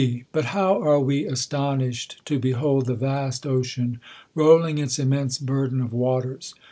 [0.31, 3.99] But how are we astonished to behold the vast ocean,
[4.33, 6.55] rolling its immense burden of waters